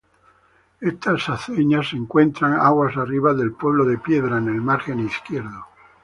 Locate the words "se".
1.89-1.95